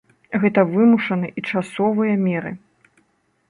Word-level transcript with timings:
Гэта 0.43 0.63
вымушаны 0.71 1.29
і 1.41 1.45
часовыя 1.57 2.13
меры. 2.25 2.51